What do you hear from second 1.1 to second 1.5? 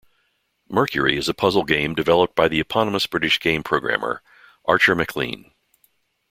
is a